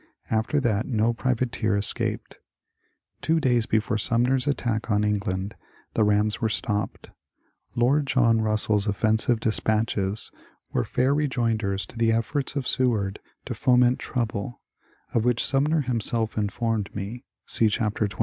After 0.31 0.59
that 0.59 0.87
no 0.87 1.13
privateer 1.13 1.75
escaped; 1.77 2.39
two 3.21 3.39
days 3.39 3.67
before 3.67 3.99
Sumner's 3.99 4.47
attack 4.47 4.89
on 4.89 5.03
England, 5.03 5.53
the 5.93 6.03
rams 6.03 6.41
were 6.41 6.49
stopped. 6.49 7.11
Lord 7.75 8.07
John 8.07 8.37
Bussell's 8.39 8.85
^^ 8.87 8.87
offensive" 8.87 9.39
despatches 9.39 10.31
were 10.73 10.85
fair 10.85 11.13
rejoinders 11.13 11.85
to 11.85 11.99
the 11.99 12.11
efforts 12.13 12.55
of 12.55 12.67
Seward 12.67 13.19
to 13.45 13.53
foment 13.53 13.99
trouble, 13.99 14.59
of 15.13 15.23
which 15.23 15.45
Sumner 15.45 15.81
himself 15.81 16.35
informed 16.35 16.89
me 16.95 17.23
(see 17.45 17.69
chapter 17.69 18.07
xxii). 18.07 18.17